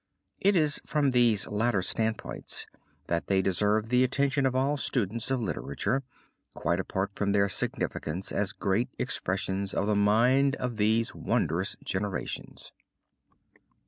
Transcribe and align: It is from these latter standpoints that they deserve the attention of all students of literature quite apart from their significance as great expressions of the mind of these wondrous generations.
It 0.39 0.55
is 0.55 0.81
from 0.83 1.11
these 1.11 1.45
latter 1.45 1.83
standpoints 1.83 2.65
that 3.05 3.27
they 3.27 3.39
deserve 3.43 3.89
the 3.89 4.03
attention 4.03 4.47
of 4.47 4.55
all 4.55 4.75
students 4.75 5.29
of 5.29 5.39
literature 5.39 6.01
quite 6.55 6.79
apart 6.79 7.13
from 7.13 7.33
their 7.33 7.47
significance 7.47 8.31
as 8.31 8.51
great 8.51 8.89
expressions 8.97 9.75
of 9.75 9.85
the 9.85 9.95
mind 9.95 10.55
of 10.55 10.77
these 10.77 11.13
wondrous 11.13 11.75
generations. 11.83 12.71